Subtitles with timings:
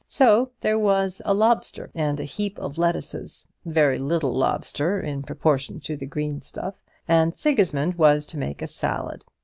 [0.07, 5.79] So there was a lobster and a heap of lettuces, very little lobster in proportion
[5.81, 6.73] to the green stuff,
[7.07, 9.23] and Sigismund was to make a salad.